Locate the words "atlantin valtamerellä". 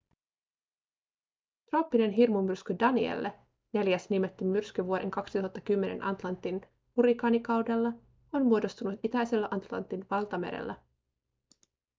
9.51-10.75